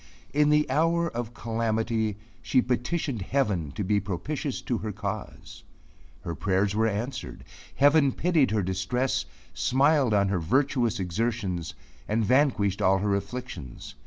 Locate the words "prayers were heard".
6.33-7.43